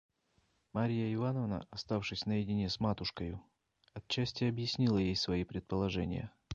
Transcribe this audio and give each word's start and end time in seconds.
Марья 0.73 1.13
Ивановна, 1.13 1.67
оставшись 1.69 2.25
наедине 2.25 2.69
с 2.71 2.79
матушкою, 2.79 3.39
отчасти 3.93 4.45
объяснила 4.45 4.97
ей 4.97 5.15
свои 5.15 5.43
предположения. 5.43 6.33